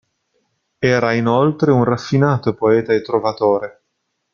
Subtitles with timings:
[0.79, 3.81] Era inoltre un raffinato poeta e trovatore.